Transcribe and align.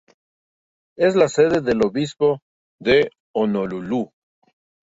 Es 0.97 1.15
la 1.15 1.29
sede 1.29 1.61
del 1.61 1.85
obispo 1.85 2.39
de 2.79 3.11
Honolulu. 3.35 4.11